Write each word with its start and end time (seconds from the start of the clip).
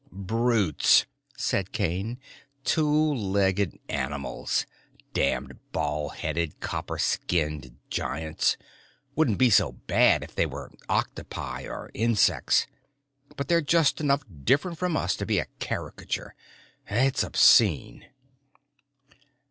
"Brutes," 0.11 1.05
said 1.37 1.71
Kane. 1.71 2.17
"Two 2.63 2.91
legged 3.13 3.77
animals. 3.87 4.65
Damned 5.13 5.59
bald 5.71 6.15
headed, 6.15 6.59
copper 6.59 6.97
skinned 6.97 7.77
giants. 7.91 8.57
Wouldn't 9.15 9.37
be 9.37 9.49
quite 9.49 9.53
so 9.53 9.71
bad 9.73 10.23
if 10.23 10.33
they 10.33 10.47
were 10.47 10.71
octopi 10.89 11.65
or 11.67 11.91
insects, 11.93 12.65
but 13.37 13.47
they're 13.47 13.61
just 13.61 14.01
enough 14.01 14.23
different 14.43 14.79
from 14.79 14.97
us 14.97 15.15
to 15.17 15.25
be 15.27 15.37
a 15.37 15.45
caricature. 15.59 16.33
It's 16.89 17.23
obscene." 17.23 18.05